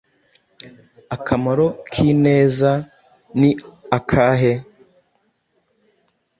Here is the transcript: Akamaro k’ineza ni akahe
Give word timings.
Akamaro 1.15 1.67
k’ineza 1.91 2.71
ni 3.39 3.51
akahe 3.97 4.53